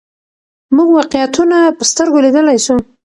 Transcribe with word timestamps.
موږ 0.75 0.87
واقعیتونه 0.99 1.57
په 1.77 1.83
سترګو 1.91 2.23
لیدلای 2.25 2.57
سو. 2.65 2.75